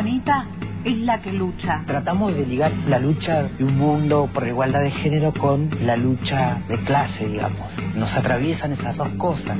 bonita 0.00 0.46
es 0.82 0.96
la 0.96 1.20
que 1.20 1.30
lucha. 1.30 1.82
Tratamos 1.86 2.34
de 2.34 2.46
ligar 2.46 2.72
la 2.88 2.98
lucha 2.98 3.42
de 3.42 3.64
un 3.64 3.76
mundo 3.76 4.30
por 4.32 4.48
igualdad 4.48 4.80
de 4.80 4.90
género 4.90 5.30
con 5.30 5.68
la 5.82 5.94
lucha 5.94 6.62
de 6.68 6.78
clase, 6.84 7.26
digamos. 7.26 7.70
Nos 7.94 8.10
atraviesan 8.16 8.72
esas 8.72 8.96
dos 8.96 9.10
cosas. 9.18 9.58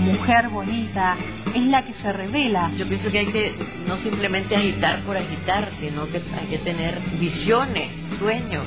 Mujer 0.00 0.48
bonita 0.48 1.16
es 1.54 1.62
la 1.64 1.84
que 1.84 1.92
se 1.92 2.10
revela. 2.14 2.70
Yo 2.78 2.88
pienso 2.88 3.10
que 3.10 3.18
hay 3.18 3.26
que 3.26 3.52
no 3.86 3.98
simplemente 3.98 4.56
agitar 4.56 5.00
por 5.00 5.18
agitar, 5.18 5.68
sino 5.78 6.06
que 6.06 6.22
hay 6.40 6.46
que 6.48 6.58
tener 6.58 6.98
visiones, 7.20 7.90
sueños. 8.18 8.64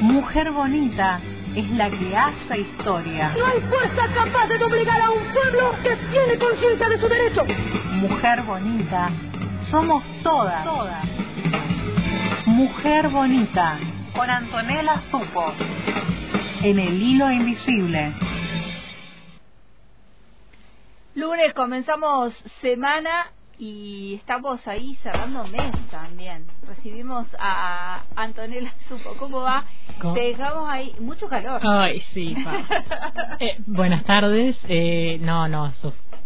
Mujer 0.00 0.50
bonita 0.50 1.20
es 1.54 1.70
la 1.70 1.88
que 1.88 2.16
hace 2.16 2.62
historia. 2.62 3.32
No 3.38 3.46
hay 3.46 3.60
fuerza 3.60 4.12
capaz 4.12 4.48
de 4.48 4.64
obligar 4.64 5.00
a 5.00 5.10
un 5.10 5.22
pueblo 5.32 5.72
que 5.84 5.96
tiene 6.10 6.36
conciencia 6.36 6.88
de 6.88 6.98
su 6.98 7.08
derecho. 7.08 7.44
Mujer 8.00 8.42
bonita, 8.44 9.10
somos 9.70 10.02
todas. 10.22 10.64
todas. 10.64 11.04
Mujer 12.46 13.08
bonita, 13.10 13.78
con 14.16 14.30
Antonella 14.30 15.02
Supo, 15.10 15.52
en 16.62 16.78
el 16.78 16.94
hilo 17.02 17.30
invisible. 17.30 18.14
Lunes 21.14 21.52
comenzamos 21.52 22.32
semana 22.62 23.32
y 23.58 24.14
estamos 24.14 24.66
ahí 24.66 24.94
cerrando 25.02 25.44
mes 25.48 25.70
también. 25.90 26.46
Recibimos 26.66 27.26
a 27.38 28.04
Antonella 28.16 28.72
Supo. 28.88 29.14
¿Cómo 29.18 29.42
va? 29.42 29.66
Te 30.14 30.20
dejamos 30.20 30.70
ahí 30.70 30.96
mucho 31.00 31.28
calor. 31.28 31.60
Ay, 31.62 32.00
sí. 32.14 32.34
eh, 33.40 33.56
buenas 33.66 34.04
tardes. 34.04 34.58
Eh, 34.70 35.18
no, 35.20 35.48
no, 35.48 35.70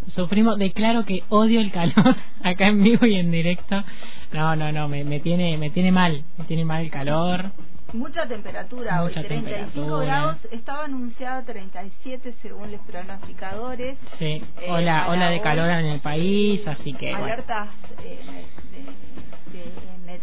sufrimos. 0.09 0.59
Declaro 0.59 1.05
que 1.05 1.23
odio 1.29 1.61
el 1.61 1.71
calor 1.71 2.17
acá 2.43 2.69
en 2.69 2.83
vivo 2.83 3.07
y 3.07 3.17
en 3.17 3.31
directo. 3.31 3.83
No, 4.33 4.57
no, 4.57 4.73
no, 4.73 4.89
me, 4.89 5.05
me 5.05 5.21
tiene 5.21 5.57
me 5.59 5.71
tiene 5.71 5.93
mal. 5.93 6.25
Me 6.39 6.45
tiene 6.45 6.65
mal 6.65 6.83
el 6.83 6.91
calor. 6.91 7.53
Mucha 7.95 8.27
temperatura 8.27 9.05
hoy, 9.05 9.13
35 9.13 9.99
grados, 9.99 10.39
estaba 10.51 10.87
anunciada 10.87 11.45
37 11.45 12.35
según 12.43 12.73
los 12.73 12.81
pronosticadores. 12.81 13.97
Sí, 14.19 14.43
eh, 14.61 14.67
hola, 14.69 15.07
hola 15.11 15.31
de 15.31 15.41
calor 15.41 15.71
en 15.71 15.87
el 15.87 16.01
país, 16.01 16.67
así 16.67 16.93
que... 16.93 17.15
Alertas 17.15 17.69
eh, 18.03 18.21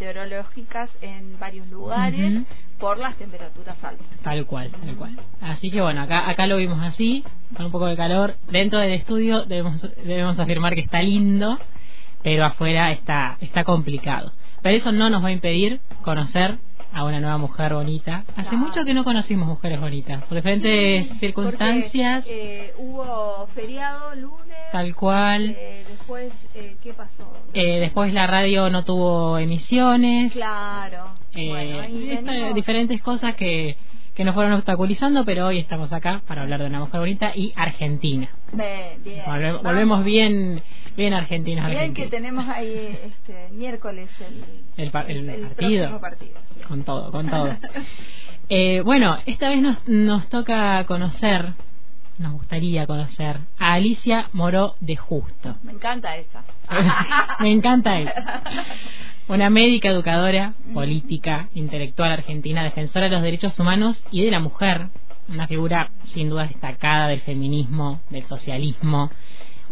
meteorológicas 0.02 0.89
en 1.02 1.39
varios 1.39 1.67
lugares 1.67 2.44
por 2.80 2.97
las 2.97 3.16
temperaturas 3.17 3.81
altas. 3.83 4.07
Tal 4.23 4.45
cual, 4.47 4.71
tal 4.71 4.95
cual. 4.95 5.16
Así 5.39 5.69
que 5.69 5.80
bueno, 5.80 6.02
acá, 6.02 6.27
acá 6.27 6.47
lo 6.47 6.57
vimos 6.57 6.80
así, 6.81 7.23
con 7.55 7.67
un 7.67 7.71
poco 7.71 7.85
de 7.85 7.95
calor. 7.95 8.35
Dentro 8.49 8.79
del 8.79 8.94
estudio 8.94 9.45
debemos, 9.45 9.79
debemos 10.03 10.39
afirmar 10.39 10.73
que 10.73 10.81
está 10.81 11.02
lindo, 11.03 11.59
pero 12.23 12.45
afuera 12.45 12.91
está, 12.91 13.38
está 13.41 13.63
complicado. 13.63 14.33
Pero 14.63 14.75
eso 14.75 14.91
no 14.91 15.09
nos 15.11 15.23
va 15.23 15.27
a 15.27 15.31
impedir 15.31 15.79
conocer 16.02 16.57
a 16.94 17.03
una 17.05 17.19
nueva 17.19 17.38
mujer 17.38 17.73
bonita. 17.73 18.25
Hace 18.35 18.57
mucho 18.57 18.83
que 18.83 18.94
no 18.94 19.03
conocimos 19.03 19.47
mujeres 19.47 19.79
bonitas, 19.79 20.23
por 20.23 20.35
diferentes 20.35 21.07
circunstancias. 21.19 22.25
eh, 22.27 22.73
hubo 22.77 23.47
feriado 23.53 24.16
lunes. 24.16 24.57
Tal 24.72 24.94
cual. 24.95 25.55
Eh, 25.57 25.81
después, 26.12 26.34
eh, 26.56 26.76
¿qué 26.84 26.94
pasó? 26.94 27.31
Eh, 27.54 27.80
después 27.80 28.14
la 28.14 28.28
radio 28.28 28.70
no 28.70 28.84
tuvo 28.84 29.38
emisiones. 29.38 30.34
Claro. 30.34 31.16
Bueno, 31.34 32.53
diferentes 32.53 33.02
cosas 33.02 33.36
que, 33.36 33.78
que 34.14 34.23
nos 34.26 34.34
fueron 34.34 34.53
obstaculizando, 34.53 35.23
pero 35.23 35.48
hoy 35.48 35.59
estamos 35.59 35.94
acá 35.94 36.22
para 36.28 36.42
hablar 36.42 36.59
de 36.59 36.68
una 36.68 36.80
mujer 36.80 37.00
bonita 37.00 37.31
y 37.34 37.53
Argentina. 37.56 38.30
bien. 38.52 39.23
volvemos 39.64 40.03
bien 40.03 40.62
bien 40.98 41.14
argentinos 41.14 41.70
bien 41.70 41.94
que 41.94 42.08
tenemos 42.08 42.46
ahí 42.50 43.00
este 43.06 43.47
miércoles 43.53 44.09
el, 44.19 44.44
el, 44.75 44.91
partido, 44.91 46.02
con 46.68 46.84
todo 46.84 47.12
con 47.12 47.30
todo 47.30 47.56
eh, 48.50 48.81
bueno 48.81 49.18
esta 49.25 49.47
vez 49.47 49.62
nos, 49.62 49.88
nos 49.88 50.28
toca 50.28 50.84
conocer 50.84 51.53
nos 52.22 52.34
gustaría 52.34 52.88
conocer. 52.88 53.40
A 53.59 53.74
Alicia 53.74 54.30
Moró 54.34 54.76
de 54.80 54.96
Justo. 54.96 55.56
Me 55.64 55.74
encanta 55.74 56.16
esa. 56.16 56.44
Me 57.40 57.52
encanta 57.52 58.00
esa. 58.00 58.44
Una 59.28 59.50
médica 59.50 59.90
educadora 59.90 60.54
política 60.74 61.50
intelectual 61.54 62.12
argentina 62.12 62.64
defensora 62.64 63.06
de 63.06 63.12
los 63.12 63.24
derechos 63.24 63.59
humanos 63.59 64.04
y 64.12 64.24
de 64.24 64.32
la 64.32 64.40
mujer. 64.40 64.88
Una 65.28 65.48
figura 65.48 65.92
sin 66.06 66.30
duda 66.30 66.48
destacada 66.48 67.08
del 67.08 67.22
feminismo 67.22 68.02
del 68.09 68.24
socialismo. 68.26 69.09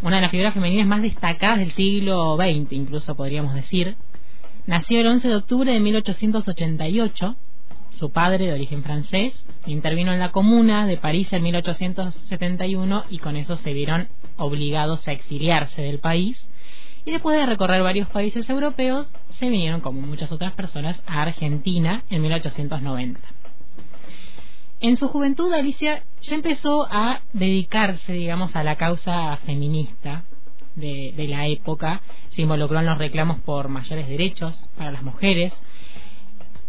Una 0.01 0.17
de 0.17 0.21
las 0.21 0.31
figuras 0.31 0.53
femeninas 0.53 0.87
más 0.87 1.01
destacadas 1.01 1.59
del 1.59 1.71
siglo 1.71 2.37
XX, 2.37 2.71
incluso 2.71 3.15
podríamos 3.15 3.53
decir. 3.53 3.95
Nació 4.65 5.01
el 5.01 5.07
11 5.07 5.27
de 5.27 5.35
octubre 5.35 5.73
de 5.73 5.79
1888. 5.79 7.35
Su 7.99 8.11
padre, 8.11 8.45
de 8.45 8.53
origen 8.53 8.81
francés, 8.81 9.33
intervino 9.65 10.13
en 10.13 10.19
la 10.19 10.31
Comuna 10.31 10.87
de 10.87 10.95
París 10.95 11.33
en 11.33 11.43
1871 11.43 13.03
y 13.09 13.17
con 13.17 13.35
eso 13.35 13.57
se 13.57 13.73
vieron 13.73 14.07
obligados 14.37 15.05
a 15.05 15.11
exiliarse 15.11 15.81
del 15.81 15.99
país. 15.99 16.47
Y 17.03 17.11
después 17.11 17.37
de 17.37 17.45
recorrer 17.45 17.83
varios 17.83 18.07
países 18.07 18.49
europeos, 18.49 19.11
se 19.31 19.49
vinieron, 19.49 19.81
como 19.81 19.99
muchas 19.99 20.31
otras 20.31 20.53
personas, 20.53 21.03
a 21.07 21.23
Argentina 21.23 22.05
en 22.09 22.21
1890. 22.21 23.19
En 24.79 24.95
su 24.95 25.09
juventud, 25.09 25.51
Alicia 25.51 26.03
ya 26.21 26.35
empezó 26.35 26.87
a 26.89 27.19
dedicarse, 27.33 28.13
digamos, 28.13 28.55
a 28.55 28.63
la 28.63 28.77
causa 28.77 29.35
feminista 29.45 30.23
de, 30.75 31.13
la 31.27 31.47
época. 31.47 32.01
Se 32.29 32.43
involucró 32.43 32.79
en 32.79 32.85
los 32.85 32.97
reclamos 32.97 33.41
por 33.41 33.67
mayores 33.67 34.07
derechos 34.07 34.69
para 34.77 34.93
las 34.93 35.03
mujeres 35.03 35.51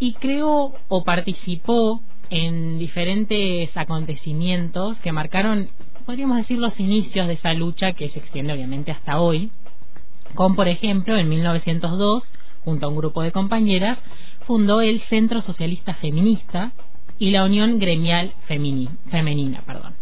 y 0.01 0.15
creó 0.15 0.75
o 0.89 1.05
participó 1.05 2.03
en 2.31 2.81
diferentes 2.81 3.77
acontecimientos 3.77 4.99
que 4.99 5.13
marcaron, 5.13 5.69
podríamos 6.07 6.39
decir, 6.39 6.59
los 6.59 6.81
inicios 6.81 7.29
de 7.29 7.35
esa 7.35 7.55
lucha 7.55 7.93
que 7.93 8.09
se 8.09 8.19
extiende 8.19 8.53
obviamente 8.53 8.91
hasta 8.91 9.21
hoy. 9.21 9.53
Con, 10.35 10.57
por 10.57 10.67
ejemplo, 10.67 11.17
en 11.17 11.29
1902, 11.29 12.25
junto 12.65 12.87
a 12.87 12.89
un 12.89 12.97
grupo 12.97 13.23
de 13.23 13.31
compañeras, 13.31 13.99
fundó 14.47 14.81
el 14.81 15.01
Centro 15.03 15.43
Socialista 15.43 15.95
Feminista, 15.95 16.73
y 17.21 17.31
la 17.31 17.45
Unión 17.45 17.79
Gremial 17.79 18.33
Femenina. 18.47 19.63
Perdón. 19.67 19.95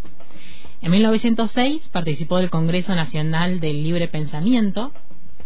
En 0.81 0.91
1906 0.91 1.89
participó 1.91 2.37
del 2.37 2.49
Congreso 2.49 2.95
Nacional 2.95 3.59
del 3.59 3.83
Libre 3.83 4.07
Pensamiento, 4.07 4.93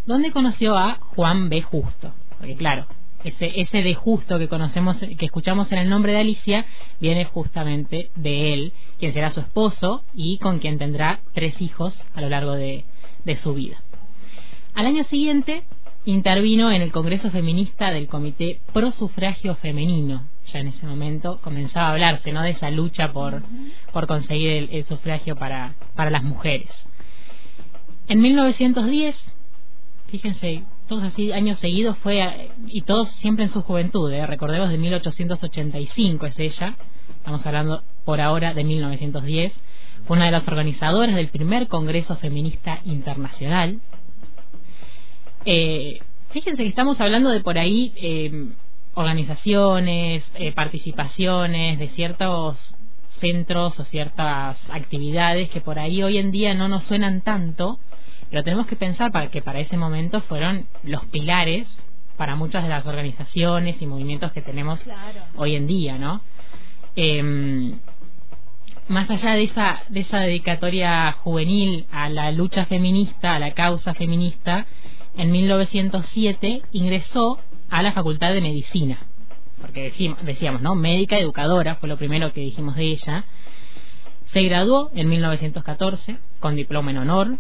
donde 0.06 0.32
conoció 0.32 0.78
a 0.78 1.00
Juan 1.00 1.50
B. 1.50 1.64
Justo. 1.64 2.14
Porque 2.38 2.56
claro, 2.56 2.86
ese, 3.24 3.62
ese 3.62 3.84
de 3.84 3.94
Justo 3.96 4.38
que 4.38 4.48
conocemos, 4.48 5.00
que 5.00 5.26
escuchamos 5.26 5.72
en 5.72 5.80
el 5.80 5.90
nombre 5.90 6.12
de 6.12 6.20
Alicia, 6.20 6.66
viene 7.00 7.26
justamente 7.26 8.10
de 8.16 8.54
él, 8.54 8.74
quien 9.00 9.14
será 9.14 9.30
su 9.30 9.40
esposo 9.40 10.04
y 10.14 10.38
con 10.38 10.60
quien 10.60 10.78
tendrá 10.78 11.22
tres 11.34 11.62
hijos 11.62 12.00
a 12.14 12.22
lo 12.22 12.30
largo 12.30 12.54
de, 12.54 12.86
su 13.36 13.54
vida. 13.54 13.82
Al 14.74 14.86
año 14.86 15.04
siguiente 15.06 15.64
intervino 16.06 16.72
en 16.72 16.82
el 16.82 16.92
Congreso 16.92 17.32
Feminista 17.32 17.92
del 17.92 18.08
Comité 18.08 18.60
Pro 18.74 18.92
Sufragio 18.92 19.56
Femenino, 19.56 20.28
ya 20.52 20.60
en 20.60 20.68
ese 20.68 20.86
momento 20.86 21.40
comenzaba 21.42 21.88
a 21.88 21.92
hablarse 21.92 22.34
¿no? 22.34 22.42
de 22.42 22.52
esa 22.52 22.70
lucha 22.70 23.14
por, 23.14 23.44
por 23.94 24.08
conseguir 24.08 24.68
el, 24.72 24.84
sufragio 24.84 25.38
para, 25.38 25.76
para 25.96 26.10
las 26.10 26.24
mujeres. 26.24 26.70
En 28.08 28.22
1910, 28.22 29.16
fíjense, 30.08 30.64
así 31.02 31.32
años 31.32 31.58
seguidos 31.60 31.98
fue, 32.00 32.52
y 32.68 32.82
todos 32.82 33.10
siempre 33.14 33.46
en 33.46 33.52
su 33.52 33.62
juventud, 33.64 34.12
¿eh? 34.12 34.28
recordemos 34.28 34.70
de 34.70 34.78
1885 34.78 36.26
es 36.28 36.40
ella, 36.40 36.76
estamos 37.16 37.46
hablando 37.46 37.84
por 38.06 38.22
ahora 38.22 38.54
de 38.54 38.64
1910, 38.64 39.54
fue 40.06 40.18
una 40.18 40.26
de 40.26 40.32
las 40.32 40.48
organizadoras 40.48 41.16
del 41.16 41.30
primer 41.30 41.68
Congreso 41.68 42.18
Feminista 42.18 42.82
Internacional. 42.86 43.80
Eh, 45.46 46.00
fíjense 46.30 46.64
que 46.64 46.70
estamos 46.70 47.00
hablando 47.00 47.30
de 47.30 47.40
por 47.40 47.58
ahí 47.58 47.94
eh, 47.96 48.50
organizaciones, 48.94 50.30
eh, 50.36 50.52
participaciones 50.52 51.80
de 51.80 51.88
ciertos 51.90 52.76
centros 53.20 53.80
o 53.80 53.86
ciertas 53.86 54.60
actividades 54.70 55.50
que 55.50 55.62
por 55.62 55.80
ahí 55.80 56.04
hoy 56.04 56.18
en 56.18 56.32
día 56.32 56.54
no 56.54 56.68
nos 56.68 56.84
suenan 56.84 57.22
tanto, 57.22 57.80
pero 58.34 58.44
tenemos 58.44 58.66
que 58.66 58.76
pensar 58.76 59.12
para 59.12 59.30
que 59.30 59.44
para 59.44 59.60
ese 59.60 59.78
momento 59.78 60.20
fueron 60.22 60.66
los 60.82 61.06
pilares 61.06 61.68
para 62.18 62.36
muchas 62.36 62.64
de 62.64 62.70
las 62.70 62.88
organizaciones 62.88 63.80
y 63.80 63.86
movimientos 63.86 64.32
que 64.32 64.42
tenemos 64.42 64.84
hoy 65.36 65.56
en 65.56 65.68
día, 65.68 66.00
¿no? 66.00 66.20
Em, 66.96 67.78
más 68.88 69.08
allá 69.12 69.36
de 69.36 69.44
esa, 69.44 69.84
de 69.88 70.00
esa 70.00 70.22
dedicatoria 70.22 71.12
juvenil 71.12 71.86
a 71.92 72.10
la 72.10 72.32
lucha 72.32 72.66
feminista, 72.66 73.36
a 73.36 73.40
la 73.40 73.52
causa 73.52 73.94
feminista, 73.94 74.66
en 75.16 75.32
1907 75.32 76.64
ingresó 76.72 77.38
a 77.70 77.84
la 77.84 77.92
Facultad 77.92 78.34
de 78.34 78.42
Medicina, 78.42 78.98
porque 79.62 79.94
decíamos, 80.24 80.64
¿no? 80.64 80.74
Médica 80.74 81.20
educadora, 81.20 81.76
fue 81.76 81.88
lo 81.88 81.98
primero 81.98 82.34
que 82.34 82.42
dijimos 82.42 82.78
de 82.78 82.86
ella. 82.86 83.26
Se 84.32 84.42
graduó 84.42 84.90
en 84.96 85.08
1914 85.08 86.18
con 86.40 86.56
diploma 86.56 86.90
en 86.90 86.98
honor. 86.98 87.38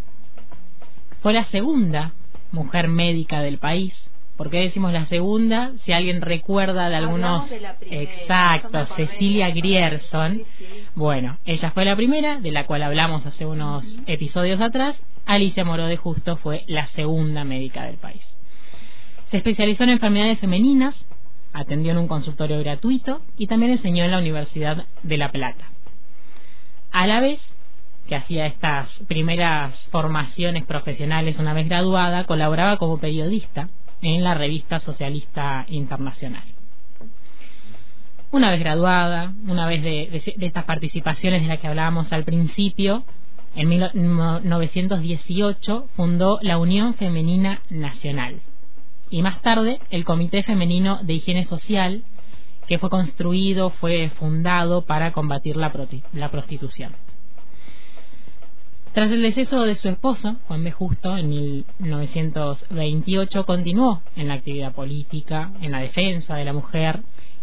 Fue 1.24 1.32
la 1.32 1.46
segunda 1.46 2.12
mujer 2.52 2.90
médica 2.90 3.42
del 3.42 3.58
país. 3.58 3.94
¿Por 4.36 4.50
qué 4.50 4.58
decimos 4.58 4.92
la 4.92 5.06
segunda? 5.06 5.72
Si 5.78 5.94
alguien 5.94 6.22
recuerda 6.22 6.90
de 6.90 6.98
algunos... 6.98 7.50
Exacto, 7.90 8.86
Cecilia 8.98 9.50
Grierson. 9.52 10.44
Bueno, 10.96 11.38
ella 11.46 11.72
fue 11.72 11.86
la 11.86 11.96
primera, 11.96 12.42
de 12.42 12.52
la 12.52 12.66
cual 12.66 12.84
hablamos 12.84 13.26
hace 13.26 13.46
unos 13.46 13.86
episodios 14.06 14.60
atrás. 14.60 15.02
Alicia 15.26 15.64
Moró 15.64 15.86
de 15.86 15.96
Justo 15.96 16.36
fue 16.36 16.66
la 16.68 16.88
segunda 16.88 17.46
médica 17.46 17.86
del 17.86 17.96
país. 17.96 18.24
Se 19.28 19.38
especializó 19.38 19.86
en 19.86 19.92
enfermedades 19.92 20.40
femeninas, 20.40 21.06
atendió 21.54 21.94
en 21.94 22.00
un 22.00 22.10
consultorio 22.10 22.60
gratuito 22.60 23.22
y 23.38 23.48
también 23.48 23.72
enseñó 23.72 24.04
en 24.04 24.12
la 24.12 24.20
Universidad 24.20 24.88
de 25.04 25.18
La 25.18 25.32
Plata. 25.32 25.70
A 26.92 27.08
la 27.08 27.22
vez 27.22 27.42
que 28.08 28.16
hacía 28.16 28.46
estas 28.46 28.90
primeras 29.08 29.76
formaciones 29.90 30.66
profesionales 30.66 31.40
una 31.40 31.54
vez 31.54 31.68
graduada, 31.68 32.26
colaboraba 32.26 32.78
como 32.78 33.00
periodista 33.00 33.70
en 34.02 34.24
la 34.24 34.34
revista 34.34 34.80
Socialista 34.80 35.66
Internacional. 35.70 36.44
Una 38.32 38.50
vez 38.50 38.60
graduada, 38.60 39.34
una 39.48 39.68
vez 39.68 39.84
de, 39.84 40.10
estas 40.42 40.66
participaciones 40.66 41.44
de 41.44 41.48
las 41.48 41.60
que 41.60 41.68
hablábamos 41.68 42.12
al 42.12 42.24
principio, 42.24 43.04
en 43.56 43.70
1918 43.70 45.88
fundó 45.96 46.40
la 46.42 46.58
Unión 46.58 46.96
Femenina 46.96 47.62
Nacional 47.70 48.42
y 49.12 49.22
más 49.22 49.44
tarde 49.44 49.80
el 49.92 50.06
Comité 50.06 50.42
Femenino 50.42 51.04
de 51.04 51.14
Higiene 51.14 51.46
Social, 51.46 52.04
que 52.68 52.80
fue 52.80 52.90
construido, 52.90 53.70
fue 53.70 54.10
fundado 54.10 54.82
para 54.82 55.12
combatir 55.12 55.56
la, 55.56 55.72
la 56.14 56.32
prostitución. 56.32 56.94
Tras 58.94 59.12
el 59.12 59.22
deceso 59.24 59.66
de 59.66 59.76
su 59.76 59.90
esposo, 59.90 60.38
Juan 60.48 60.64
B. 60.64 60.72
Justo, 60.72 61.18
en 61.18 61.28
1928, 61.28 63.44
continuó 63.44 64.04
en 64.16 64.28
la 64.28 64.36
actividad 64.36 64.72
política, 64.72 65.52
en 65.62 65.72
la 65.72 65.80
defensa 65.80 66.36
de 66.36 66.46
la 66.46 66.54
mujer 66.54 67.00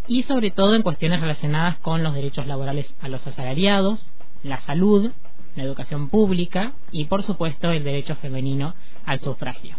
y 0.07 0.23
sobre 0.23 0.53
todo 0.53 0.77
en 0.77 0.83
cuestiones 0.83 1.21
relacionadas 1.21 1.77
con 1.79 2.05
los 2.05 2.15
derechos 2.15 2.47
laborales 2.47 2.95
a 3.01 3.09
los 3.09 3.27
asalariados, 3.27 4.09
la 4.45 4.61
salud, 4.61 5.11
la 5.57 5.65
educación 5.65 6.09
pública 6.09 6.75
y, 6.93 7.07
por 7.07 7.25
supuesto, 7.25 7.73
el 7.73 7.83
derecho 7.83 8.15
femenino 8.15 8.77
al 9.05 9.19
sufragio. 9.19 9.75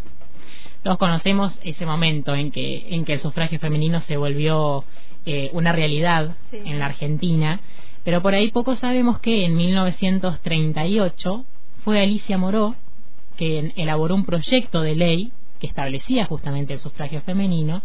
Todos 0.84 0.98
conocemos 0.98 1.58
ese 1.64 1.86
momento 1.86 2.36
en 2.36 2.52
que, 2.52 2.94
en 2.94 3.06
que 3.06 3.14
el 3.14 3.20
sufragio 3.20 3.60
femenino 3.60 4.02
se 4.02 4.18
volvió 4.18 4.84
eh, 5.26 5.50
una 5.54 5.72
realidad 5.72 6.36
en 6.52 6.80
la 6.80 6.88
Argentina, 6.88 7.62
pero 8.04 8.22
por 8.22 8.34
ahí 8.34 8.52
poco 8.52 8.76
sabemos 8.76 9.20
que 9.20 9.46
en 9.46 9.56
1938 9.56 11.46
fue 11.84 12.02
Alicia 12.02 12.38
Moró, 12.38 12.76
que 13.38 13.74
elaboró 13.76 14.16
un 14.16 14.26
proyecto 14.26 14.82
de 14.82 14.96
ley 14.96 15.34
que 15.60 15.68
establecía 15.68 16.26
justamente 16.26 16.74
el 16.74 16.80
sufragio 16.80 17.22
femenino, 17.22 17.82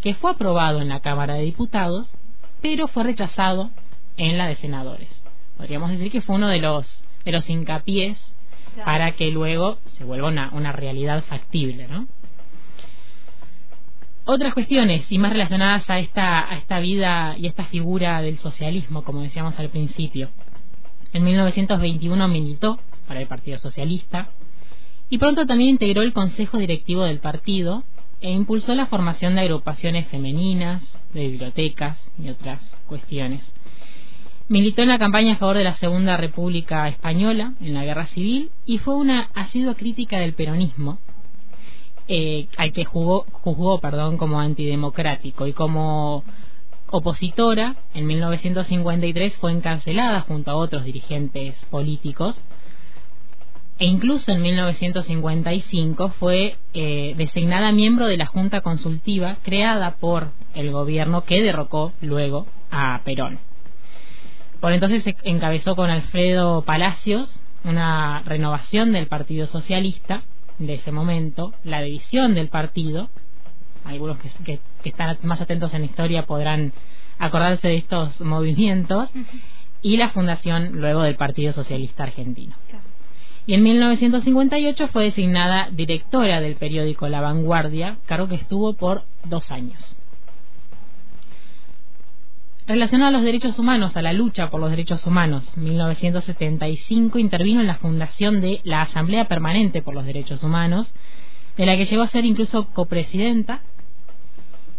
que 0.00 0.14
fue 0.14 0.32
aprobado 0.32 0.80
en 0.80 0.88
la 0.88 1.00
Cámara 1.00 1.34
de 1.34 1.44
Diputados, 1.44 2.12
pero 2.60 2.88
fue 2.88 3.04
rechazado 3.04 3.70
en 4.16 4.38
la 4.38 4.46
de 4.46 4.56
senadores. 4.56 5.22
Podríamos 5.56 5.90
decir 5.90 6.10
que 6.10 6.20
fue 6.20 6.36
uno 6.36 6.48
de 6.48 6.60
los, 6.60 7.02
de 7.24 7.32
los 7.32 7.48
hincapiés 7.48 8.32
para 8.84 9.12
que 9.12 9.30
luego 9.30 9.78
se 9.96 10.04
vuelva 10.04 10.28
una, 10.28 10.50
una 10.52 10.72
realidad 10.72 11.24
factible, 11.24 11.88
¿no? 11.88 12.06
Otras 14.28 14.52
cuestiones, 14.54 15.10
y 15.10 15.18
más 15.18 15.32
relacionadas 15.32 15.88
a 15.88 15.98
esta, 16.00 16.50
a 16.50 16.56
esta 16.56 16.80
vida 16.80 17.36
y 17.38 17.46
esta 17.46 17.64
figura 17.66 18.20
del 18.22 18.38
socialismo, 18.38 19.04
como 19.04 19.22
decíamos 19.22 19.58
al 19.58 19.70
principio. 19.70 20.30
En 21.12 21.22
1921 21.22 22.28
militó 22.28 22.80
para 23.06 23.20
el 23.20 23.26
Partido 23.26 23.58
Socialista, 23.58 24.30
y 25.08 25.18
pronto 25.18 25.46
también 25.46 25.70
integró 25.70 26.02
el 26.02 26.12
Consejo 26.12 26.58
Directivo 26.58 27.04
del 27.04 27.20
partido 27.20 27.84
e 28.20 28.30
impulsó 28.32 28.74
la 28.74 28.86
formación 28.86 29.34
de 29.34 29.42
agrupaciones 29.42 30.08
femeninas, 30.08 30.82
de 31.12 31.28
bibliotecas 31.28 32.10
y 32.18 32.28
otras 32.28 32.60
cuestiones. 32.86 33.52
Militó 34.48 34.82
en 34.82 34.88
la 34.88 34.98
campaña 34.98 35.34
a 35.34 35.36
favor 35.36 35.56
de 35.56 35.64
la 35.64 35.74
Segunda 35.74 36.16
República 36.16 36.88
Española 36.88 37.54
en 37.60 37.74
la 37.74 37.84
Guerra 37.84 38.06
Civil 38.06 38.50
y 38.64 38.78
fue 38.78 38.96
una 38.96 39.28
asidua 39.34 39.74
crítica 39.74 40.18
del 40.18 40.34
peronismo, 40.34 40.98
eh, 42.08 42.46
al 42.56 42.72
que 42.72 42.84
jugó, 42.84 43.26
juzgó 43.32 43.80
perdón, 43.80 44.16
como 44.16 44.40
antidemocrático 44.40 45.46
y 45.48 45.52
como 45.52 46.22
opositora 46.88 47.74
en 47.94 48.06
1953 48.06 49.36
fue 49.38 49.50
encarcelada 49.50 50.20
junto 50.20 50.52
a 50.52 50.56
otros 50.56 50.84
dirigentes 50.84 51.56
políticos 51.66 52.40
e 53.78 53.84
incluso 53.84 54.32
en 54.32 54.40
1955 54.40 56.08
fue 56.18 56.56
eh, 56.72 57.14
designada 57.16 57.72
miembro 57.72 58.06
de 58.06 58.16
la 58.16 58.26
Junta 58.26 58.62
Consultiva 58.62 59.36
creada 59.42 59.96
por 59.96 60.30
el 60.54 60.70
gobierno 60.70 61.24
que 61.24 61.42
derrocó 61.42 61.92
luego 62.00 62.46
a 62.70 63.00
Perón. 63.04 63.38
Por 64.60 64.72
entonces 64.72 65.02
se 65.02 65.16
encabezó 65.24 65.76
con 65.76 65.90
Alfredo 65.90 66.62
Palacios 66.62 67.38
una 67.64 68.22
renovación 68.24 68.92
del 68.92 69.08
Partido 69.08 69.46
Socialista 69.46 70.22
de 70.58 70.74
ese 70.74 70.92
momento, 70.92 71.52
la 71.64 71.82
división 71.82 72.34
del 72.34 72.48
partido, 72.48 73.10
algunos 73.84 74.16
que, 74.44 74.60
están 74.84 75.18
más 75.22 75.40
atentos 75.40 75.74
en 75.74 75.82
la 75.82 75.86
historia 75.86 76.22
podrán 76.24 76.72
acordarse 77.18 77.68
de 77.68 77.76
estos 77.76 78.20
movimientos, 78.22 79.10
y 79.82 79.98
la 79.98 80.08
fundación 80.10 80.80
luego 80.80 81.02
del 81.02 81.16
Partido 81.16 81.52
Socialista 81.52 82.04
Argentino 82.04 82.56
y 83.46 83.54
en 83.54 83.62
1958 83.62 84.88
fue 84.88 85.04
designada 85.04 85.68
directora 85.70 86.40
del 86.40 86.56
periódico 86.56 87.08
La 87.08 87.20
Vanguardia, 87.20 87.98
cargo 88.06 88.26
que 88.28 88.34
estuvo 88.34 88.72
por 88.74 89.04
dos 89.24 89.50
años. 89.50 89.96
Relacionado 92.66 93.10
a 93.10 93.12
los 93.12 93.22
derechos 93.22 93.60
humanos, 93.60 93.96
a 93.96 94.02
la 94.02 94.12
lucha 94.12 94.50
por 94.50 94.60
los 94.60 94.70
derechos 94.70 95.06
humanos, 95.06 95.56
1975 95.56 97.20
intervino 97.20 97.60
en 97.60 97.68
la 97.68 97.76
fundación 97.76 98.40
de 98.40 98.60
la 98.64 98.82
Asamblea 98.82 99.28
Permanente 99.28 99.82
por 99.82 99.94
los 99.94 100.04
Derechos 100.04 100.42
Humanos, 100.42 100.92
de 101.56 101.64
la 101.64 101.76
que 101.76 101.84
llegó 101.84 102.02
a 102.02 102.08
ser 102.08 102.24
incluso 102.24 102.68
copresidenta, 102.70 103.60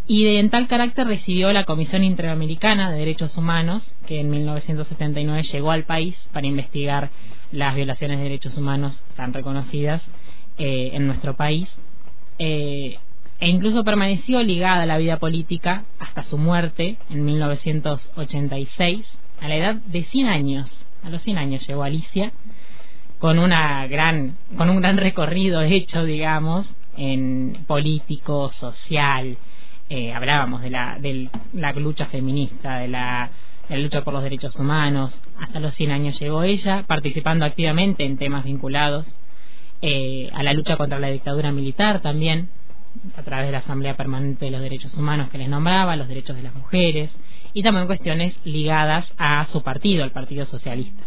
y 0.07 0.23
de, 0.23 0.39
en 0.39 0.49
tal 0.49 0.67
carácter 0.67 1.05
recibió 1.05 1.51
la 1.51 1.65
Comisión 1.65 2.03
Interamericana 2.03 2.91
de 2.91 2.99
Derechos 2.99 3.37
Humanos, 3.37 3.93
que 4.07 4.21
en 4.21 4.29
1979 4.29 5.43
llegó 5.43 5.71
al 5.71 5.83
país 5.83 6.29
para 6.31 6.47
investigar 6.47 7.09
las 7.51 7.75
violaciones 7.75 8.17
de 8.17 8.23
derechos 8.23 8.57
humanos 8.57 9.03
tan 9.15 9.33
reconocidas 9.33 10.07
eh, 10.57 10.91
en 10.93 11.07
nuestro 11.07 11.35
país 11.35 11.77
eh, 12.39 12.97
e 13.39 13.47
incluso 13.47 13.83
permaneció 13.83 14.41
ligada 14.43 14.83
a 14.83 14.85
la 14.85 14.97
vida 14.97 15.17
política 15.17 15.85
hasta 15.99 16.23
su 16.23 16.37
muerte 16.37 16.97
en 17.09 17.23
1986 17.25 19.19
a 19.41 19.47
la 19.47 19.55
edad 19.55 19.75
de 19.75 20.03
100 20.03 20.27
años 20.27 20.85
a 21.03 21.09
los 21.09 21.21
100 21.21 21.37
años 21.37 21.67
llegó 21.67 21.83
Alicia 21.83 22.31
con 23.19 23.39
una 23.39 23.87
gran 23.87 24.37
con 24.57 24.69
un 24.69 24.81
gran 24.81 24.97
recorrido 24.97 25.61
hecho 25.61 26.03
digamos 26.03 26.73
en 26.97 27.63
político 27.67 28.51
social 28.51 29.37
eh, 29.89 30.13
hablábamos 30.13 30.61
de 30.61 30.69
la 30.69 30.97
de 30.99 31.29
la 31.53 31.71
lucha 31.73 32.07
feminista 32.07 32.77
de 32.77 32.87
la 32.89 33.31
la 33.69 33.77
lucha 33.77 34.03
por 34.03 34.13
los 34.13 34.23
derechos 34.23 34.55
humanos. 34.55 35.21
Hasta 35.39 35.59
los 35.59 35.75
100 35.75 35.91
años 35.91 36.19
llegó 36.19 36.43
ella, 36.43 36.83
participando 36.87 37.45
activamente 37.45 38.05
en 38.05 38.17
temas 38.17 38.45
vinculados 38.45 39.05
eh, 39.81 40.29
a 40.33 40.43
la 40.43 40.53
lucha 40.53 40.77
contra 40.77 40.99
la 40.99 41.09
dictadura 41.09 41.51
militar 41.51 42.01
también, 42.01 42.49
a 43.15 43.23
través 43.23 43.47
de 43.47 43.51
la 43.51 43.59
Asamblea 43.59 43.95
Permanente 43.95 44.45
de 44.45 44.51
los 44.51 44.61
Derechos 44.61 44.93
Humanos 44.95 45.29
que 45.29 45.37
les 45.37 45.49
nombraba, 45.49 45.95
los 45.95 46.07
derechos 46.07 46.35
de 46.35 46.43
las 46.43 46.55
mujeres 46.55 47.15
y 47.53 47.61
también 47.61 47.87
cuestiones 47.87 48.39
ligadas 48.43 49.13
a 49.17 49.45
su 49.45 49.61
partido, 49.63 50.03
el 50.03 50.11
Partido 50.11 50.45
Socialista. 50.45 51.03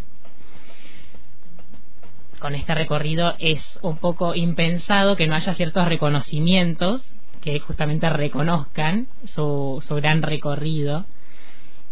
Con 2.39 2.55
este 2.55 2.73
recorrido 2.73 3.35
es 3.39 3.79
un 3.81 3.97
poco 3.97 4.33
impensado 4.35 5.15
que 5.15 5.27
no 5.27 5.35
haya 5.35 5.53
ciertos 5.53 5.87
reconocimientos 5.87 7.03
que 7.41 7.59
justamente 7.59 8.09
reconozcan 8.09 9.07
su, 9.25 9.83
gran 9.89 10.21
recorrido 10.21 11.05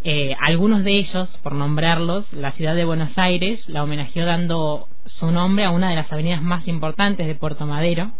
eh, 0.03 0.35
algunos 0.39 0.85
de 0.85 0.97
ellos, 0.97 1.37
por 1.43 1.53
nombrarlos, 1.53 2.31
la 2.31 2.51
ciudad 2.51 2.73
de 2.73 2.85
Buenos 2.85 3.17
Aires 3.17 3.67
la 3.67 3.83
homenajeó 3.83 4.25
dando 4.25 4.87
su 5.05 5.29
nombre 5.29 5.65
a 5.65 5.71
una 5.71 5.89
de 5.89 5.97
las 5.97 6.13
avenidas 6.13 6.41
más 6.41 6.69
importantes 6.69 7.27
de 7.27 7.35
Puerto 7.35 7.65
Madero 7.65 8.13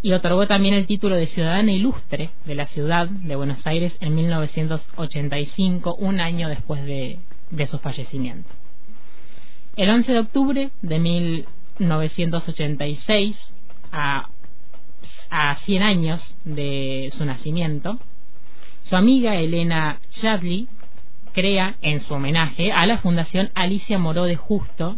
y 0.00 0.12
otorgó 0.12 0.46
también 0.46 0.72
el 0.74 0.86
título 0.86 1.16
de 1.16 1.26
ciudadana 1.26 1.72
ilustre 1.72 2.30
de 2.44 2.54
la 2.54 2.68
ciudad 2.68 3.08
de 3.08 3.34
Buenos 3.36 3.66
Aires 3.66 3.94
en 4.00 4.14
1985, 4.14 5.96
un 5.96 6.20
año 6.20 6.48
después 6.48 6.82
de, 6.84 7.18
su 7.66 7.78
fallecimiento. 7.78 8.48
El 9.74 9.88
11 9.90 10.12
de 10.12 10.18
octubre 10.18 10.70
de 10.80 10.98
1986, 10.98 13.36
a, 13.92 14.28
a 15.30 15.56
100 15.56 15.82
años 15.82 16.36
de 16.44 17.10
su 17.16 17.24
nacimiento, 17.24 17.98
su 18.84 18.96
amiga 18.96 19.36
Elena 19.36 19.98
Chadley 20.10 20.68
crea 21.32 21.76
en 21.82 22.00
su 22.00 22.14
homenaje 22.14 22.72
a 22.72 22.86
la 22.86 22.98
Fundación 22.98 23.50
Alicia 23.54 23.98
Moró 23.98 24.24
de 24.24 24.36
Justo, 24.36 24.96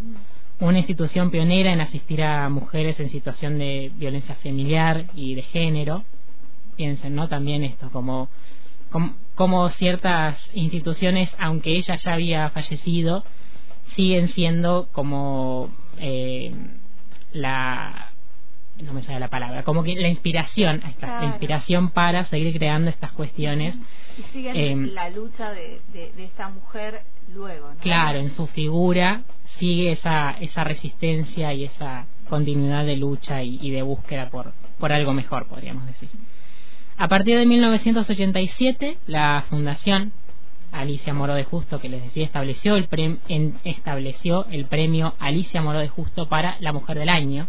una 0.61 0.79
institución 0.79 1.31
pionera 1.31 1.73
en 1.73 1.81
asistir 1.81 2.23
a 2.23 2.49
mujeres 2.49 3.01
en 3.01 3.11
situación 3.11 3.59
de 3.59 3.91
violencia 3.97 4.35
familiar 4.37 5.07
y 5.15 5.35
de 5.35 5.43
género. 5.43 6.05
Piensen, 6.77 7.15
¿no? 7.15 7.29
También 7.29 7.65
esto, 7.65 7.91
como, 7.91 8.29
como, 9.35 9.69
ciertas 9.71 10.39
instituciones, 10.55 11.35
aunque 11.39 11.77
ella 11.77 11.97
ya 11.97 12.13
había 12.13 12.51
fallecido, 12.51 13.25
siguen 13.97 14.29
siendo 14.29 14.89
como 14.93 15.71
eh, 15.99 16.53
la 17.33 18.08
no 18.83 18.93
me 18.93 19.03
sale 19.03 19.21
la 19.21 19.29
palabra, 19.29 19.63
como 19.63 19.83
que 19.83 19.95
la 19.97 20.09
inspiración, 20.09 20.83
la 21.01 21.25
inspiración 21.25 21.91
para 21.91 22.25
seguir 22.27 22.57
creando 22.57 22.91
estas 22.91 23.13
cuestiones. 23.13 23.77
Y 24.19 24.23
siguen 24.33 24.57
em, 24.57 24.95
la 24.95 25.11
lucha 25.11 25.53
de, 25.53 25.81
de, 25.93 26.25
esta 26.25 26.49
mujer 26.49 27.03
luego, 27.33 27.69
¿no? 27.69 27.81
Claro, 27.81 28.19
en 28.19 28.31
su 28.31 28.47
figura 28.47 29.23
sigue 29.59 29.93
esa, 29.93 30.33
esa 30.41 30.65
resistencia 30.65 31.53
y 31.53 31.65
esa 31.65 32.07
continuidad 32.29 32.85
de 32.85 32.97
lucha 32.97 33.43
y, 33.43 33.71
de 33.71 33.83
búsqueda 33.83 34.31
por, 34.31 34.53
por 34.79 34.93
algo 34.93 35.13
mejor, 35.13 35.47
podríamos 35.47 35.87
decir. 35.87 36.09
A 36.97 37.09
partir 37.09 37.39
de 37.39 37.47
1987, 37.47 38.99
la 39.07 39.45
Fundación 39.49 40.13
Alicia 40.73 41.15
Moro 41.15 41.35
de 41.35 41.45
Justo, 41.45 41.81
que 41.81 41.89
les 41.89 42.03
decía, 42.03 42.25
estableció 42.25 42.77
el, 42.77 42.89
estableció 43.65 44.47
el 44.51 44.67
premio 44.67 45.15
Alicia 45.19 45.63
Moro 45.63 45.79
de 45.79 45.89
Justo 45.89 46.29
para 46.29 46.57
la 46.61 46.73
Mujer 46.73 46.99
del 46.99 47.09
Año, 47.09 47.49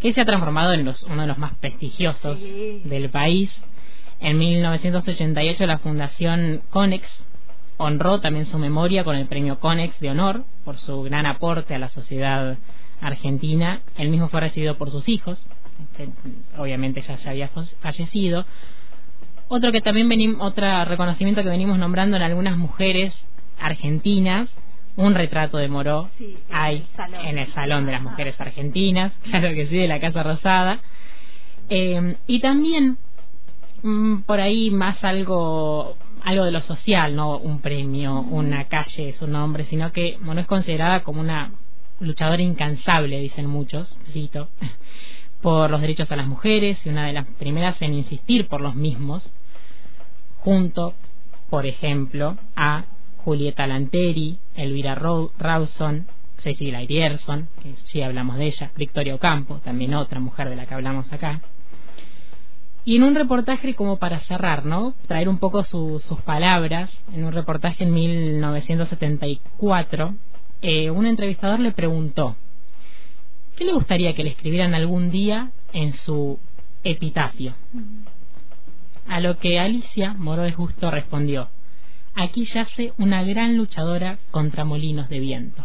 que 0.00 0.12
se 0.12 0.20
ha 0.20 0.24
transformado 0.24 0.72
en 0.72 0.88
uno 1.08 1.22
de 1.22 1.28
los 1.28 1.38
más 1.38 1.54
prestigiosos 1.56 2.38
del 2.40 3.10
país. 3.10 3.50
En 4.20 4.38
1988 4.38 5.66
la 5.66 5.78
Fundación 5.78 6.62
Conex 6.70 7.08
honró 7.76 8.20
también 8.20 8.46
su 8.46 8.58
memoria 8.58 9.04
con 9.04 9.16
el 9.16 9.26
premio 9.26 9.58
Conex 9.58 9.98
de 10.00 10.10
honor 10.10 10.44
por 10.64 10.76
su 10.76 11.02
gran 11.02 11.26
aporte 11.26 11.74
a 11.74 11.78
la 11.78 11.88
sociedad 11.88 12.56
argentina. 13.00 13.80
El 13.96 14.08
mismo 14.08 14.28
fue 14.28 14.40
recibido 14.40 14.76
por 14.76 14.90
sus 14.90 15.08
hijos, 15.08 15.46
obviamente 16.56 17.02
ya 17.02 17.16
se 17.18 17.28
había 17.28 17.50
fallecido. 17.80 18.46
Otro 19.48 19.70
que 19.70 19.80
también 19.80 20.08
venimos, 20.08 20.40
otro 20.40 20.84
reconocimiento 20.84 21.42
que 21.42 21.48
venimos 21.48 21.78
nombrando 21.78 22.16
en 22.16 22.22
algunas 22.22 22.56
mujeres 22.56 23.14
argentinas, 23.60 24.54
un 24.96 25.14
retrato 25.14 25.58
de 25.58 25.68
Moró 25.68 26.08
hay 26.50 26.86
en 27.22 27.38
el 27.38 27.46
salón. 27.52 27.86
de 27.86 27.92
las 27.92 28.02
mujeres 28.02 28.40
argentinas, 28.40 29.12
claro 29.30 29.48
que 29.54 29.66
sí, 29.66 29.76
de 29.76 29.88
la 29.88 30.00
Casa 30.00 30.22
Rosada. 30.22 30.80
Eh, 31.68 32.16
y 32.26 32.40
también 32.40 32.96
mm, 33.82 34.20
por 34.20 34.40
ahí 34.40 34.70
más 34.70 35.02
algo 35.04 35.96
algo 36.26 36.44
de 36.44 36.50
lo 36.50 36.60
social, 36.60 37.14
no 37.14 37.38
un 37.38 37.60
premio, 37.60 38.20
una 38.20 38.64
calle, 38.64 39.12
su 39.12 39.28
nombre, 39.28 39.64
sino 39.64 39.92
que 39.92 40.18
Mono 40.20 40.40
es 40.40 40.48
considerada 40.48 41.04
como 41.04 41.20
una 41.20 41.52
luchadora 42.00 42.42
incansable, 42.42 43.20
dicen 43.20 43.46
muchos, 43.46 43.96
cito, 44.10 44.48
por 45.40 45.70
los 45.70 45.80
derechos 45.80 46.10
a 46.10 46.16
las 46.16 46.26
mujeres 46.26 46.84
y 46.84 46.88
una 46.88 47.06
de 47.06 47.12
las 47.12 47.26
primeras 47.38 47.80
en 47.80 47.94
insistir 47.94 48.48
por 48.48 48.60
los 48.60 48.74
mismos, 48.74 49.32
junto, 50.38 50.94
por 51.48 51.64
ejemplo, 51.64 52.36
a 52.56 52.86
Julieta 53.26 53.66
Lanteri, 53.66 54.38
Elvira 54.54 54.94
Rawson, 54.94 56.06
Cecilia 56.38 56.78
Rierson, 56.78 57.48
que 57.60 57.74
sí 57.74 58.00
hablamos 58.00 58.38
de 58.38 58.46
ella, 58.46 58.70
Victoria 58.76 59.16
Ocampo, 59.16 59.60
también 59.64 59.94
otra 59.94 60.20
mujer 60.20 60.48
de 60.48 60.54
la 60.54 60.66
que 60.66 60.74
hablamos 60.74 61.12
acá, 61.12 61.40
y 62.84 62.94
en 62.94 63.02
un 63.02 63.16
reportaje 63.16 63.74
como 63.74 63.96
para 63.96 64.20
cerrar, 64.20 64.64
¿no? 64.64 64.94
Traer 65.08 65.28
un 65.28 65.38
poco 65.38 65.64
sus 65.64 66.04
palabras, 66.24 66.96
en 67.12 67.24
un 67.24 67.32
reportaje 67.32 67.82
en 67.82 67.92
1974, 67.92 70.14
eh, 70.62 70.92
un 70.92 71.06
entrevistador 71.06 71.58
le 71.58 71.72
preguntó, 71.72 72.36
¿qué 73.56 73.64
le 73.64 73.72
gustaría 73.72 74.14
que 74.14 74.22
le 74.22 74.30
escribieran 74.30 74.72
algún 74.72 75.10
día 75.10 75.50
en 75.72 75.94
su 75.94 76.38
epitafio? 76.84 77.54
A 79.08 79.18
lo 79.18 79.36
que 79.38 79.58
Alicia 79.58 80.14
Moro 80.14 80.42
de 80.42 80.52
Justo 80.52 80.92
respondió, 80.92 81.48
aquí 82.16 82.44
yace 82.44 82.92
una 82.98 83.22
gran 83.22 83.56
luchadora 83.56 84.18
contra 84.30 84.64
molinos 84.64 85.08
de 85.08 85.20
viento. 85.20 85.62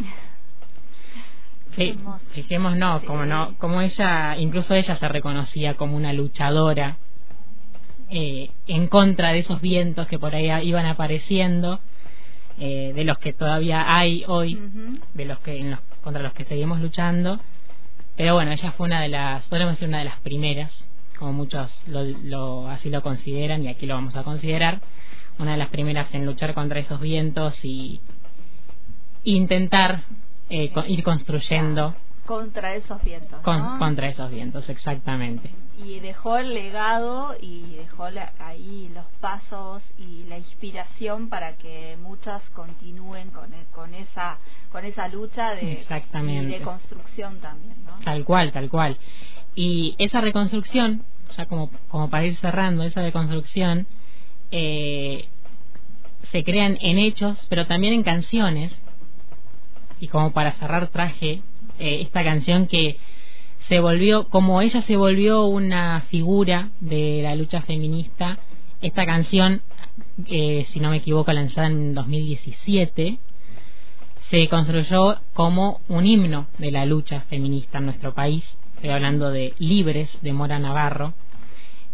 Fijemos, 2.34 2.75
no, 2.75 3.01
como 3.05 3.25
no, 3.25 3.55
como 3.58 3.81
ella, 3.81 4.38
incluso 4.38 4.75
ella 4.75 4.98
se 4.98 5.08
reconocía 5.08 5.75
como 5.75 5.96
una 5.96 6.12
luchadora 6.12 6.98
eh, 8.10 8.51
en 8.67 8.88
contra 8.88 9.31
de 9.31 9.39
esos 9.39 9.62
vientos 9.62 10.05
que 10.08 10.20
por 10.20 10.36
ahí 10.36 10.50
iban 10.67 10.86
apareciendo, 10.86 11.79
eh, 12.60 12.91
de 12.93 13.05
los 13.05 13.17
que 13.20 13.31
todavía 13.31 13.86
hay 13.88 14.25
hoy, 14.27 14.60
de 15.13 15.25
los 15.25 15.39
que 15.39 15.77
contra 16.03 16.22
los 16.22 16.34
que 16.34 16.43
seguimos 16.43 16.81
luchando. 16.81 17.39
Pero 18.17 18.34
bueno, 18.34 18.51
ella 18.51 18.72
fue 18.74 18.88
una 18.88 19.01
de 19.01 19.08
las, 19.08 19.48
podemos 19.48 19.75
decir 19.75 19.88
una 19.88 20.00
de 20.00 20.05
las 20.05 20.20
primeras, 20.20 20.86
como 21.17 21.31
muchos 21.31 21.72
lo, 21.88 22.67
así 22.67 22.89
lo 22.89 23.01
consideran 23.01 23.63
y 23.63 23.70
aquí 23.70 23.86
lo 23.86 23.93
vamos 23.93 24.17
a 24.17 24.24
considerar, 24.24 24.81
una 25.39 25.51
de 25.53 25.57
las 25.57 25.69
primeras 25.69 26.13
en 26.13 26.25
luchar 26.25 26.53
contra 26.53 26.79
esos 26.79 27.00
vientos 27.00 27.63
y 27.63 28.00
intentar 29.23 30.03
eh, 30.50 30.71
ir 30.88 31.03
construyendo 31.03 31.95
contra 32.25 32.75
esos 32.75 33.01
vientos. 33.03 33.39
contra 33.41 34.09
esos 34.09 34.29
vientos, 34.31 34.69
exactamente 34.69 35.51
y 35.83 36.00
dejó 36.00 36.38
el 36.38 36.53
legado 36.53 37.35
y 37.39 37.75
dejó 37.75 38.07
ahí 38.39 38.91
los 38.93 39.05
pasos 39.19 39.81
y 39.97 40.23
la 40.25 40.38
inspiración 40.38 41.29
para 41.29 41.53
que 41.55 41.97
muchas 42.01 42.41
continúen 42.51 43.29
con, 43.31 43.53
e, 43.53 43.65
con 43.73 43.93
esa 43.93 44.38
con 44.71 44.85
esa 44.85 45.07
lucha 45.07 45.51
de, 45.55 45.73
Exactamente. 45.73 46.59
de 46.59 46.63
construcción 46.63 47.39
también 47.39 47.75
tal 48.03 48.23
cual 48.23 48.51
tal 48.51 48.69
cual 48.69 48.97
y 49.55 49.95
esa 49.97 50.21
reconstrucción 50.21 51.03
ya 51.35 51.45
como 51.45 51.69
como 51.88 52.09
para 52.09 52.25
ir 52.25 52.35
cerrando 52.35 52.83
esa 52.83 53.01
reconstrucción 53.01 53.88
eh, 54.51 55.25
se 56.31 56.43
crean 56.43 56.77
en 56.81 56.98
hechos 56.98 57.46
pero 57.50 57.67
también 57.67 57.93
en 57.93 58.03
canciones 58.03 58.77
y 60.00 60.08
como 60.08 60.31
para 60.31 60.53
cerrar 60.53 60.88
traje 60.88 61.41
eh, 61.79 62.01
esta 62.01 62.24
canción 62.24 62.67
que 62.67 62.98
se 63.67 63.79
volvió, 63.79 64.27
como 64.27 64.62
ella 64.62 64.81
se 64.81 64.96
volvió 64.96 65.46
una 65.46 66.01
figura 66.10 66.72
de 66.79 67.22
la 67.24 67.36
lucha 67.36 67.62
feminista, 67.62 68.39
esta 68.81 69.05
canción, 69.05 69.62
eh, 70.27 70.65
si 70.72 70.79
no 70.79 70.89
me 70.89 70.98
equivoco, 70.98 71.31
lanzada 71.31 71.67
en 71.67 71.93
2017, 71.93 73.20
se 74.29 74.48
construyó 74.48 75.20
como 75.34 75.81
un 75.88 76.05
himno 76.05 76.48
de 76.58 76.72
la 76.72 76.86
lucha 76.86 77.22
feminista 77.29 77.77
en 77.77 77.86
nuestro 77.86 78.13
país. 78.13 78.43
Estoy 78.75 78.89
hablando 78.89 79.29
de 79.29 79.53
Libres 79.60 80.17
de 80.22 80.34
Mora 80.34 80.58
Navarro. 80.58 81.13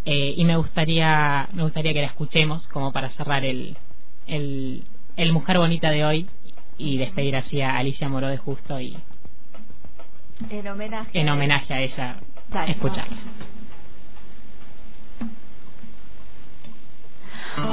Eh, 0.10 0.36
y 0.38 0.46
me 0.46 0.56
gustaría, 0.56 1.50
me 1.52 1.64
gustaría 1.64 1.92
que 1.92 2.00
la 2.00 2.08
escuchemos 2.08 2.66
como 2.70 2.94
para 2.94 3.10
cerrar 3.10 3.44
el, 3.44 3.76
el, 4.26 4.86
el 5.18 5.34
Mujer 5.34 5.58
Bonita 5.58 5.90
de 5.90 6.06
hoy 6.06 6.30
y 6.78 6.98
despedir 6.98 7.36
así 7.36 7.60
a 7.60 7.76
Alicia 7.76 8.08
Moró 8.08 8.30
de 8.30 8.38
Justo 8.38 8.80
y 8.80 8.96
en 10.50 10.66
homenaje, 10.66 11.10
en 11.20 11.28
homenaje 11.28 11.74
a 11.74 11.82
ella. 11.82 12.20
Escucharla. 12.70 13.18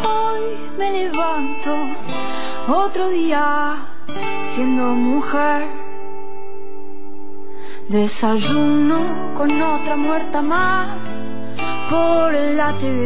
Hoy 0.05 0.43
me 0.77 0.91
levanto 0.91 1.87
otro 2.67 3.11
día 3.11 3.77
siendo 4.57 4.87
mujer. 4.97 5.69
Desayuno 7.91 9.35
con 9.37 9.63
otra 9.63 9.95
muerta 9.95 10.43
más 10.43 11.24
por 11.95 12.33
la 12.33 12.69
TV. 12.81 12.99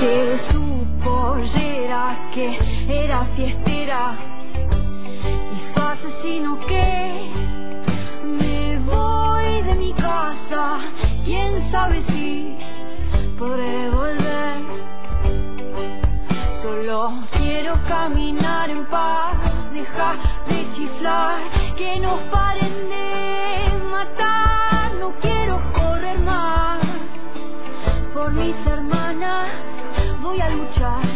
Que 0.00 0.38
su 0.50 0.64
pollera 1.02 2.02
que 2.34 2.48
era 2.88 3.24
fiestera 3.36 4.02
asesino 5.96 6.58
que 6.66 7.30
me 8.38 8.78
voy 8.80 9.62
de 9.62 9.74
mi 9.76 9.92
casa, 9.94 10.80
quién 11.24 11.70
sabe 11.70 12.02
si 12.08 12.58
podré 13.38 13.90
volver. 13.90 14.56
Solo 16.62 17.12
quiero 17.38 17.74
caminar 17.88 18.68
en 18.70 18.84
paz, 18.86 19.36
dejar 19.72 20.16
de 20.48 20.58
chiflar, 20.74 21.38
que 21.76 22.00
nos 22.00 22.20
paren 22.34 22.74
de 22.94 23.84
matar, 23.90 24.65
no 25.06 25.12
quiero 25.20 25.60
correr 25.72 26.18
más. 26.18 26.80
Por 28.12 28.32
mis 28.32 28.56
hermanas 28.66 29.48
voy 30.20 30.40
a 30.40 30.50
luchar, 30.50 31.06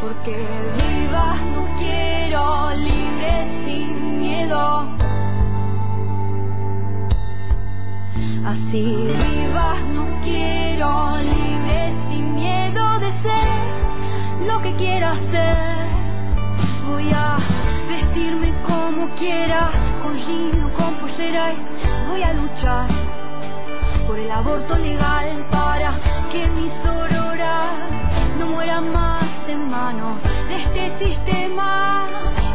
porque 0.00 0.36
vivas 0.76 1.38
no 1.54 1.62
quiero 1.78 2.70
libre 2.74 3.32
sin 3.64 4.20
miedo. 4.20 4.86
Así 8.52 8.84
vivas 9.24 9.78
no 9.96 10.04
quiero 10.22 11.16
libre 11.18 11.94
sin 12.10 12.34
miedo 12.34 13.00
de 13.00 13.10
ser 13.24 14.46
lo 14.46 14.62
que 14.62 14.72
quiera 14.76 15.14
ser. 15.32 15.86
Voy 16.88 17.10
a 17.12 17.55
vestirme 18.16 18.54
como 18.66 19.08
quiera, 19.16 19.70
con 20.02 20.16
jean 20.16 20.64
o 20.64 20.70
con 20.72 20.94
pollera 20.96 21.52
voy 22.08 22.22
a 22.22 22.32
luchar 22.32 22.88
por 24.06 24.18
el 24.18 24.30
aborto 24.30 24.76
legal 24.78 25.44
para 25.50 26.00
que 26.32 26.46
mis 26.48 26.72
auroras 26.86 27.76
no 28.38 28.46
mueran 28.46 28.90
más 28.92 29.24
en 29.48 29.68
manos 29.70 30.22
de 30.48 30.56
este 30.62 31.04
sistema 31.04 32.06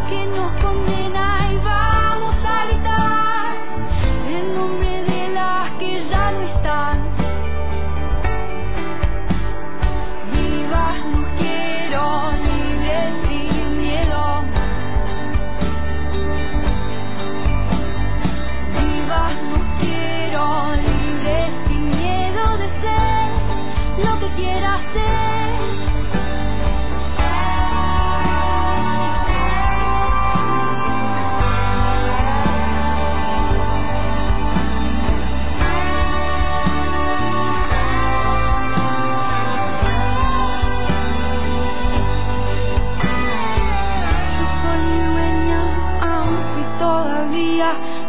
que 0.10 0.26
nos 0.26 0.52
condena 0.64 1.52
y 1.52 1.58
vamos 1.58 2.36
a 2.44 2.66
gritar 2.66 3.56
el 4.30 4.56
nombre 4.56 5.04
de 5.04 5.30
las 5.30 5.70
que 5.80 6.04
ya 6.10 6.32
no 6.32 6.42
están. 6.42 6.98
Vivas 10.34 11.06
no 11.12 11.26
quiero, 11.38 12.51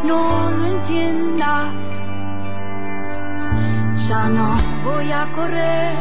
no 0.04 0.50
lo 0.50 0.66
entienda. 0.66 1.70
Ya 4.08 4.28
no 4.28 4.56
voy 4.84 5.12
a 5.12 5.26
correr, 5.32 5.96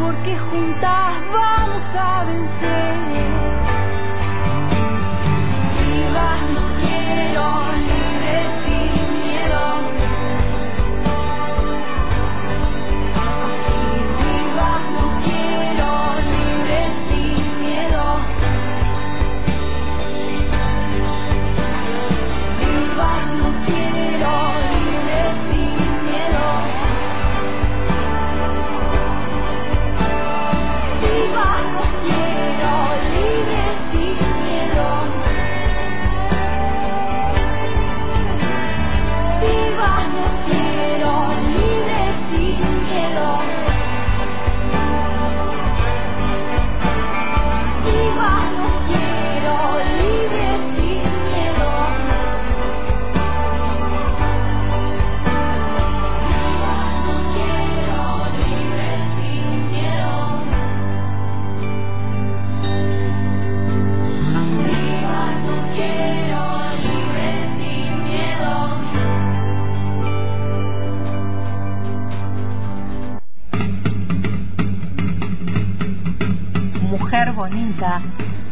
porque 0.00 0.38
juntas 0.38 1.12
vamos 1.32 1.82
a 1.94 2.24
vencer. 2.24 2.96
Vivas 5.78 6.40
no 6.54 6.64
quiero, 6.80 7.99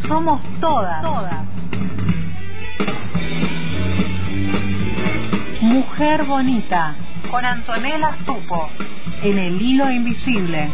somos 0.06 0.40
todas. 0.60 1.02
Mujer 5.60 6.24
bonita, 6.24 6.94
con 7.30 7.44
Antonella 7.44 8.16
Supo, 8.24 8.68
en 9.22 9.38
el 9.38 9.60
hilo 9.60 9.90
invisible. 9.90 10.68